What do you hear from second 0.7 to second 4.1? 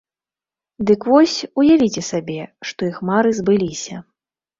Дык вось, уявіце сабе, што іх мары збыліся.